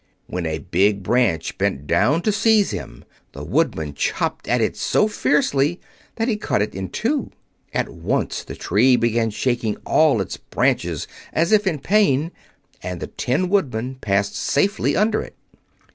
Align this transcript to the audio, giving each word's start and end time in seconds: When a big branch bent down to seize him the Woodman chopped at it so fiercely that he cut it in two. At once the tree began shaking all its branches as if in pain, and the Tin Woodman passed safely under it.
When 0.25 0.47
a 0.47 0.57
big 0.57 1.03
branch 1.03 1.59
bent 1.59 1.85
down 1.85 2.23
to 2.23 2.31
seize 2.31 2.71
him 2.71 3.05
the 3.33 3.43
Woodman 3.43 3.93
chopped 3.93 4.47
at 4.47 4.59
it 4.59 4.75
so 4.75 5.07
fiercely 5.07 5.79
that 6.15 6.27
he 6.27 6.37
cut 6.37 6.63
it 6.63 6.73
in 6.73 6.89
two. 6.89 7.29
At 7.71 7.87
once 7.87 8.43
the 8.43 8.55
tree 8.55 8.95
began 8.95 9.29
shaking 9.29 9.77
all 9.85 10.19
its 10.19 10.37
branches 10.37 11.07
as 11.31 11.51
if 11.51 11.67
in 11.67 11.77
pain, 11.77 12.31
and 12.81 12.99
the 12.99 13.05
Tin 13.15 13.47
Woodman 13.47 13.93
passed 14.01 14.35
safely 14.35 14.95
under 14.95 15.21
it. 15.21 15.35